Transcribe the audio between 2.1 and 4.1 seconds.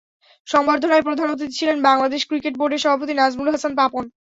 Cricket বোর্ডের সভাপতি নাজমুল হাসান পাপন।